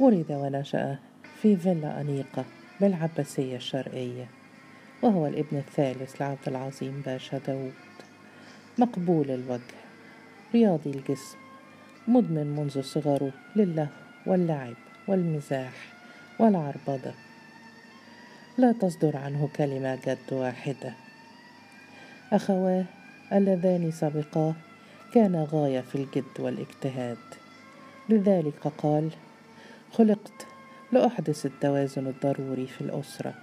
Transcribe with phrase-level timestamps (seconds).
[0.00, 0.98] ولد ونشأ
[1.42, 2.44] في فيلا أنيقة
[2.80, 4.26] بالعباسية الشرقية
[5.02, 7.72] وهو الابن الثالث لعبد العظيم باشا داود.
[8.78, 9.78] مقبول الوجه
[10.54, 11.36] رياضي الجسم
[12.08, 13.86] مدمن منذ صغره للهو
[14.26, 14.74] واللعب
[15.08, 15.72] والمزاح
[16.38, 17.14] والعربدة
[18.58, 20.94] لا تصدر عنه كلمة جد واحدة.
[22.32, 22.84] أخواه
[23.32, 24.54] اللذان سبقاه
[25.14, 27.18] كانا غاية في الجد والاجتهاد.
[28.08, 29.10] لذلك قال
[29.92, 30.46] خلقت
[30.92, 33.34] لأحدث التوازن الضروري في الأسرة.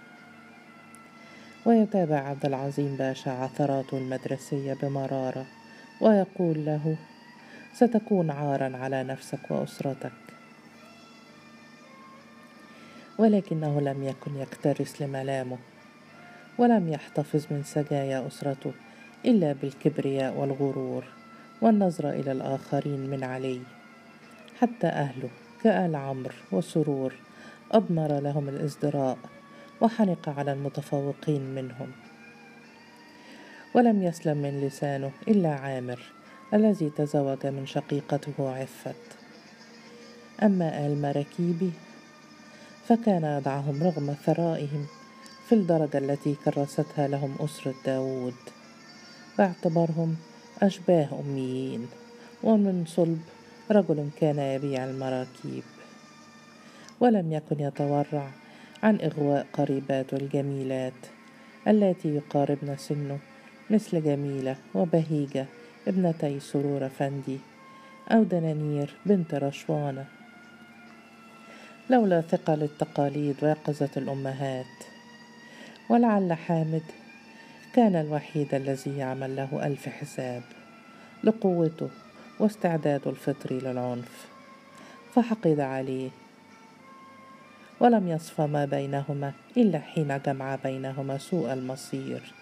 [1.66, 5.45] ويتابع عبد العظيم باشا عثراته المدرسية بمرارة
[6.02, 6.98] ويقول له
[7.73, 10.12] ستكون عارا على نفسك وأسرتك.
[13.18, 15.57] ولكنه لم يكن يكترث لملامه
[16.57, 18.73] ولم يحتفظ من سجايا أسرته
[19.26, 21.04] إلا بالكبرياء والغرور
[21.62, 23.62] والنظرة إلى الآخرين من علي
[24.59, 25.30] حتى أهله.
[25.66, 27.14] كآل عمرو وسرور
[27.72, 29.18] أضمر لهم الإزدراء
[29.82, 31.91] وحنق على المتفوقين منهم.
[33.76, 35.99] ولم يسلم من لسانه إلا عامر
[36.54, 39.18] الذي تزوج من شقيقته عفت.
[40.44, 41.72] أما آل مراكيبي
[42.88, 44.85] فكان يدعهم رغم ثرائهم
[45.48, 48.35] في الدرجة التي كرستها لهم أسرة داود
[49.38, 50.16] باعتبارهم
[50.62, 51.88] أشباه أميين
[52.44, 53.22] ومن صلب
[53.71, 55.63] رجل كان يبيع المراكيب
[56.99, 58.32] ولم يكن يتورع
[58.84, 60.94] عن إغواء قريباته الجميلات
[61.68, 63.20] اللاتي يقاربن سنه
[63.70, 65.46] مثل جميلة وبهيجة
[65.88, 67.40] ابنتي سرور أفندي
[68.12, 70.06] أو دنانير بنت رشوانة.
[71.90, 74.66] لولا ثقل التقاليد ويقظة الأمهات.
[75.90, 76.84] ولعل حامد
[77.74, 80.44] كان الوحيد الذي يعمل له ألف حساب
[81.24, 81.90] لقوته
[82.40, 84.28] واستعداده الفطري للعنف.
[85.16, 86.09] فحقد عليه
[87.80, 92.34] ولم يصفى ما بينهما إلا حين جمع بينهما سوء المصير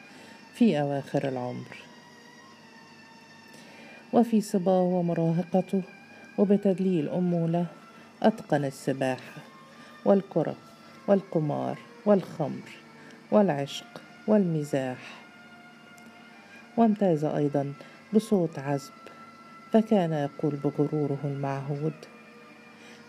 [0.54, 1.78] في أواخر العمر.
[4.14, 5.82] وفي صباه ومراهقته
[6.38, 7.66] وبتدليل أمه له
[8.24, 9.42] أتقن السباحة
[10.06, 10.56] والكرة
[11.08, 12.70] والقمار والخمر
[13.32, 15.24] والعشق والمزاح.
[16.78, 17.74] وامتاز أيضا
[18.14, 19.03] بصوت عذب
[19.74, 21.94] فكان يقول بغروره المعهود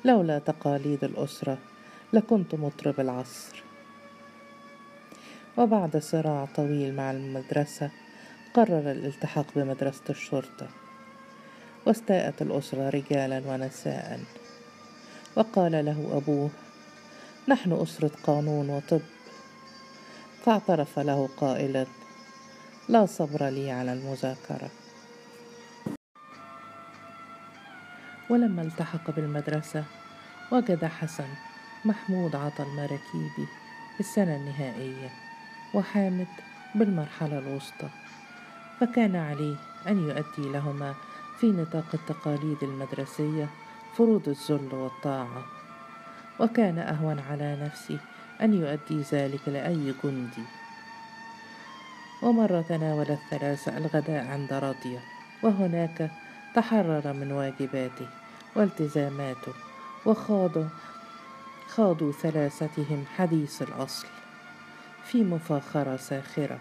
[0.04, 1.58] لولا تقاليد الأسرة
[2.12, 3.62] لكنت مطرب العصر.
[5.56, 7.90] وبعد صراع طويل مع المدرسة
[8.54, 10.68] قرر الالتحاق بمدرسة الشرطة
[11.86, 14.20] واستاءت الأسرة رجالا ونساء.
[15.36, 16.50] وقال له أبوه
[17.48, 19.02] نحن أسرة قانون وطب.
[20.44, 21.86] فاعترف له قائلا
[22.88, 24.83] لا صبر لي على المذاكرة.
[28.30, 29.84] ولما التحق بالمدرسة
[30.52, 31.28] وجد حسن
[31.84, 33.48] محمود عطا المراكيبي
[33.96, 35.10] بالسنة النهائية
[35.74, 36.28] وحامد
[36.74, 37.88] بالمرحلة الوسطى.
[38.80, 39.56] فكان عليه
[39.88, 40.94] أن يؤدي لهما
[41.40, 43.48] في نطاق التقاليد المدرسية
[43.96, 45.44] فروض الذل والطاعة.
[46.40, 47.98] وكان أهون على نفسي
[48.42, 50.44] أن يؤدي ذلك لأي جندي.
[52.22, 54.98] ومرة تناول الثلاثة الغداء عند راضية
[55.42, 56.10] وهناك
[56.54, 58.06] تحرر من واجباته
[58.56, 59.52] والتزاماته
[60.06, 60.50] وخاض
[61.68, 64.06] خاضوا ثلاثتهم حديث الأصل
[65.04, 66.58] في مفاخرة ساخرة.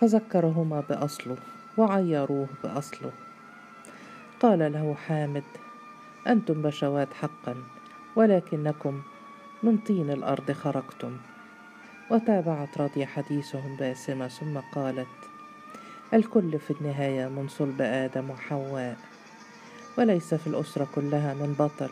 [0.00, 1.36] فذكرهما بأصله
[1.76, 3.12] وعيروه بأصله.
[4.40, 5.44] قال له حامد
[6.26, 7.54] أنتم بشوات حقا
[8.16, 9.02] ولكنكم
[9.62, 11.16] من طين الأرض خرجتم
[12.10, 15.31] وتابعت راضية حديثهم باسمة ثم قالت
[16.14, 18.96] الكل في النهاية من صلب آدم وحواء.
[19.98, 21.90] وليس في الأسرة كلها من بطل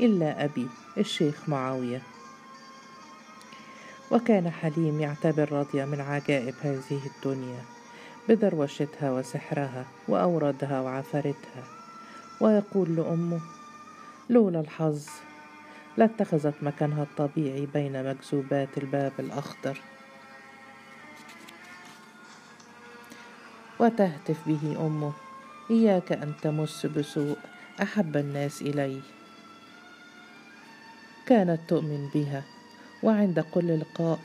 [0.00, 2.02] إلا أبي الشيخ معاوية.
[4.10, 7.62] وكان حليم يعتبر راضية من عجائب هذه الدنيا
[8.28, 11.64] بدروشتها وسحرها وأورادها وعفرتها.
[12.40, 13.40] ويقول لأمه
[14.30, 15.08] لولا الحظ
[15.96, 19.80] لاتخذت مكانها الطبيعي بين مكذوبات الباب الأخضر.
[23.80, 25.12] وتهتف به أمه.
[25.70, 27.36] إياك أن تمس بسوء.
[27.82, 29.00] أحب الناس إلي
[31.26, 32.42] كانت تؤمن بها.
[33.02, 34.18] وعند كل لقاء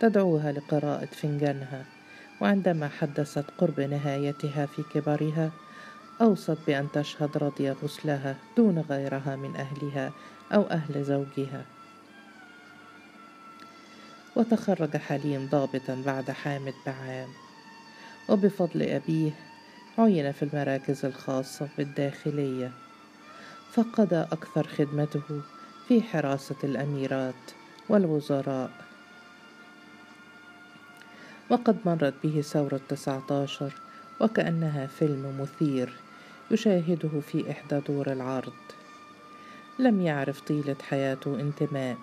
[0.00, 1.84] تدعوها لقراءة فنجانها.
[2.40, 5.50] وعندما حدثت قرب نهايتها في كبرها
[6.20, 10.12] أوصت بأن تشهد رضي غسلها دون غيرها من أهلها
[10.52, 11.64] أو أهل زوجها.
[14.36, 17.45] وتخرج حليم ضابطا بعد حامد بعام.
[18.28, 19.30] وبفضل أبيه
[19.98, 22.72] عين في المراكز الخاصة بالداخلية
[23.72, 25.40] فقضى أكثر خدمته
[25.88, 27.50] في حراسة الأميرات
[27.88, 28.70] والوزراء.
[31.50, 33.72] وقد مرت به ثورة 19
[34.20, 35.92] وكأنها فيلم مثير
[36.50, 38.52] يشاهده في إحدى دور العرض.
[39.78, 41.96] لم يعرف طيلة حياته انتماء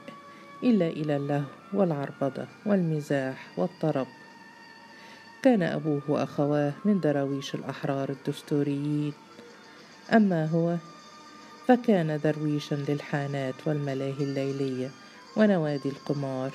[0.63, 4.07] إلا إلى اللهو والعربدة والمزاح والطرب.
[5.43, 9.13] كان أبوه وأخواه من دراويش الأحرار الدستوريين.
[10.13, 10.77] أما هو
[11.67, 14.91] فكان درويشا للحانات والملاهي الليلية
[15.37, 16.53] ونوادي القمار.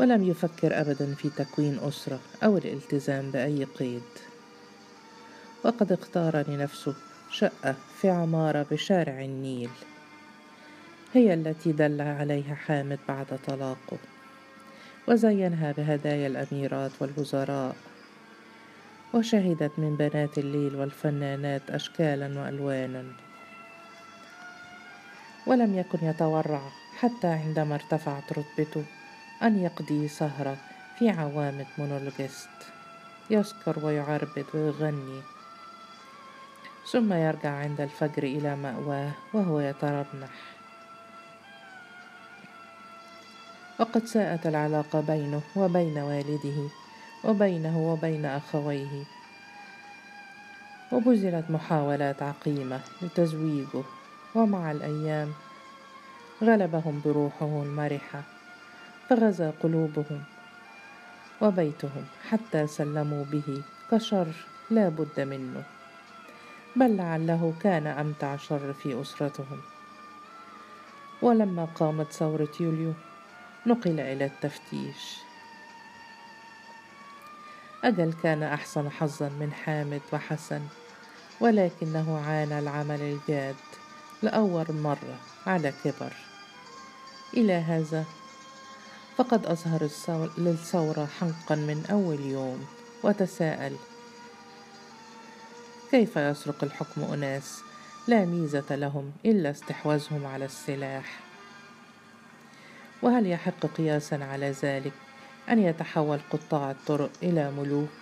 [0.00, 4.02] ولم يفكر أبدا في تكوين أسرة أو الالتزام بأي قيد.
[5.64, 6.94] وقد اختار لنفسه
[7.30, 9.70] شقة في عمارة بشارع النيل
[11.14, 13.98] هي التي دل عليها حامد بعد طلاقه.
[15.08, 17.76] وزينها بهدايا الأميرات والوزراء
[19.14, 23.04] وشهدت من بنات الليل والفنانات أشكالا وألوانا.
[25.46, 26.62] ولم يكن يتورع
[26.98, 28.84] حتى عندما ارتفعت رتبته
[29.42, 30.56] أن يقضي سهرة
[30.98, 32.50] في عوامة مونولوجيست
[33.30, 35.22] يسكر ويعربد ويغني.
[36.92, 40.57] ثم يرجع عند الفجر إلى مأواه وهو يترنح.
[43.78, 46.68] وقد ساءت العلاقة بينه وبين والده
[47.24, 49.04] وبينه وبين أخويه.
[50.92, 53.82] وبذلت محاولات عقيمة لتزويجه
[54.34, 55.32] ومع الأيام
[56.42, 58.22] غلبهم بروحه المرحة
[59.08, 60.22] فغزا قلوبهم
[61.42, 64.26] وبيتهم حتى سلموا به كشر
[64.70, 65.62] لا بد منه.
[66.76, 69.60] بل لعله كان أمتع شر في أسرتهم.
[71.22, 72.92] ولما قامت ثورة يوليو
[73.68, 75.16] نقل إلى التفتيش.
[77.84, 80.60] أجل كان أحسن حظا من حامد وحسن
[81.40, 83.56] ولكنه عانى العمل الجاد
[84.22, 86.12] لأول مرة على كبر.
[87.34, 88.04] إلى هذا
[89.16, 89.88] فقد أظهر
[90.38, 92.66] للثورة حنقا من أول يوم
[93.02, 93.76] وتساءل
[95.90, 97.60] كيف يسرق الحكم أناس؟
[98.06, 101.27] لا ميزة لهم إلا استحواذهم على السلاح.
[103.02, 104.92] وهل يحق قياسا على ذلك
[105.50, 107.98] أن يتحول قطاع الطرق إلى ملوك؟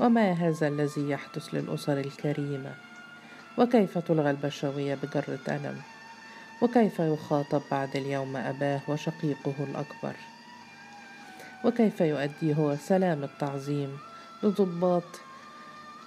[0.00, 2.74] وما هذا الذي يحدث للأسر الكريمة؟
[3.58, 5.80] وكيف تلغى البشوية بجرة ألم
[6.62, 10.14] وكيف يخاطب بعد اليوم أباه وشقيقه الأكبر؟
[11.64, 13.98] وكيف يؤدي هو سلام التعظيم
[14.42, 15.20] لضباط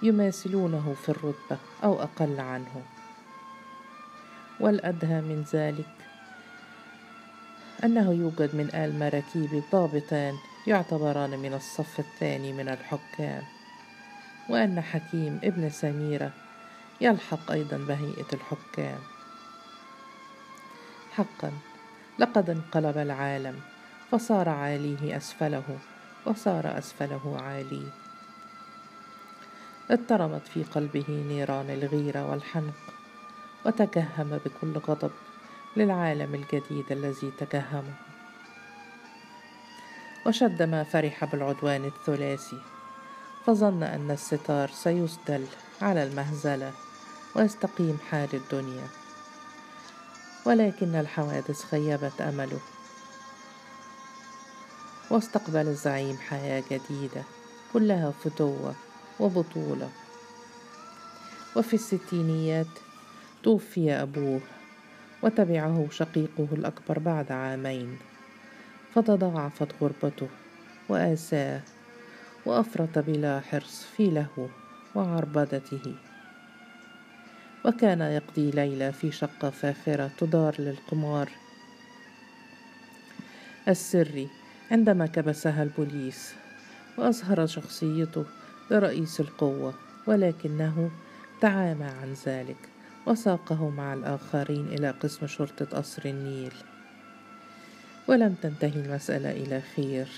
[0.02, 2.82] يماثلونه في الرتبة أو أقل عنه؟
[4.60, 5.97] والأدهى من ذلك
[7.84, 10.34] أنه يوجد من آل مراكيب ضابطان
[10.66, 13.42] يعتبران من الصف الثاني من الحكام
[14.48, 16.32] وأن حكيم ابن سميرة
[17.00, 18.98] يلحق أيضا بهيئة الحكام.
[21.12, 21.52] حقا
[22.18, 23.60] لقد انقلب العالم
[24.10, 25.78] فصار عاليه أسفله
[26.26, 27.90] وصار أسفله عاليه
[29.90, 32.74] اضطرمت في قلبه نيران الغيرة والحنق
[33.66, 35.10] وتكهم بكل غضب
[35.78, 37.94] للعالم الجديد الذي تكهمه
[40.26, 42.60] وشد ما فرح بالعدوان الثلاثي
[43.46, 45.46] فظن أن الستار سيسدل
[45.82, 46.72] على المهزلة
[47.36, 48.88] ويستقيم حال الدنيا.
[50.46, 52.60] ولكن الحوادث خيبت أمله.
[55.10, 57.22] واستقبل الزعيم حياة جديدة
[57.72, 58.74] كلها فتوة
[59.20, 59.90] وبطولة.
[61.56, 62.66] وفي الستينيات
[63.42, 64.40] توفي أبوه
[65.22, 67.98] وتبعه شقيقه الأكبر بعد عامين.
[68.94, 70.28] فتضاعفت غربته
[70.88, 71.60] وآساه
[72.46, 74.50] وأفرط بلا حرص في لهوه
[74.94, 75.94] وعربدته.
[77.64, 81.28] وكان يقضي ليلة في شقة فاخرة تدار للقمار.
[83.68, 84.28] السري
[84.70, 86.34] عندما كبسها البوليس
[86.98, 88.24] وأظهر شخصيته
[88.70, 89.74] لرئيس القوة
[90.06, 90.90] ولكنه
[91.40, 92.77] تعامى عن ذلك.
[93.08, 96.52] وساقه مع الآخرين إلى قسم شرطة قصر النيل.
[98.08, 100.08] ولم تنتهي المسألة إلى خير.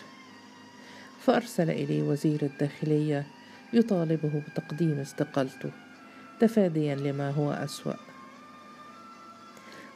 [1.20, 3.26] فأرسل إليه وزير الداخلية
[3.72, 5.70] يطالبه بتقديم استقالته
[6.40, 7.94] تفاديا لما هو أسوأ.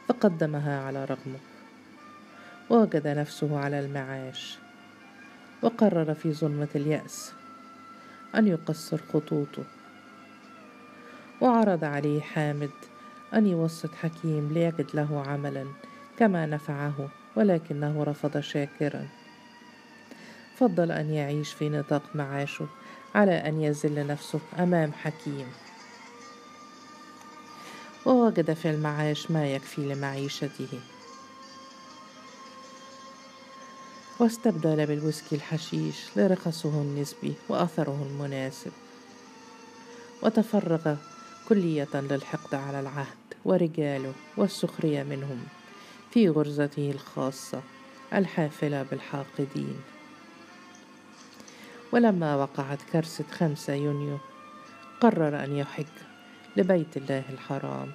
[0.07, 1.39] فقدمها على رغمه.
[2.69, 4.57] ووجد نفسه على المعاش.
[5.61, 7.31] وقرر في ظلمة اليأس
[8.35, 9.63] أن يقصر خطوطه.
[11.41, 12.71] وعرض عليه حامد
[13.33, 15.65] أن يوسط حكيم ليجد له عملا
[16.19, 19.07] كما نفعه ولكنه رفض شاكرا.
[20.57, 22.67] فضل أن يعيش في نطاق معاشه
[23.15, 25.47] على أن يذل نفسه أمام حكيم.
[28.05, 30.79] ووجد في المعاش ما يكفي لمعيشته.
[34.19, 38.71] واستبدل بالويسكي الحشيش لرخصه النسبي وأثره المناسب.
[40.23, 40.95] وتفرغ
[41.49, 45.43] كلية للحقد على العهد ورجاله والسخرية منهم
[46.11, 47.61] في غرزته الخاصة
[48.13, 49.81] الحافلة بالحاقدين.
[51.91, 54.17] ولما وقعت كرسة خمسة يونيو
[55.01, 55.85] قرر أن يحج
[56.57, 57.91] لبيت الله الحرام.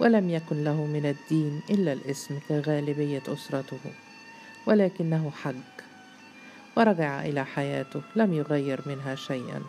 [0.00, 3.80] ولم يكن له من الدين إلا الاسم كغالبية أسرته
[4.66, 5.74] ولكنه حج.
[6.76, 9.62] ورجع إلى حياته لم يغير منها شيئا.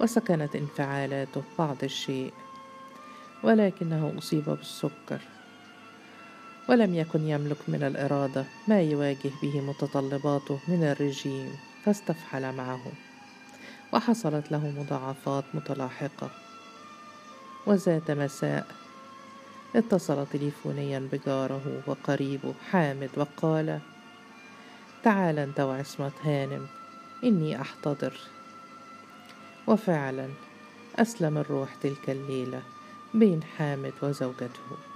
[0.00, 2.32] وسكنت انفعالاته بعض الشيء
[3.42, 5.20] ولكنه أصيب بالسكر.
[6.68, 11.52] ولم يكن يملك من الإرادة ما يواجه به متطلباته من الرجيم
[11.84, 12.92] فاستفحل معه
[13.92, 16.30] وحصلت له مضاعفات متلاحقة.
[17.66, 18.66] وذات مساء
[19.76, 23.80] اتصل تليفونيا بجاره وقريبه حامد وقال
[25.02, 26.66] تعال أنت وعصمة هانم
[27.24, 28.20] إني أحتضر.
[29.68, 30.28] وفعلا
[30.96, 32.62] أسلم الروح تلك الليلة
[33.14, 34.87] بين حامد وزوجته.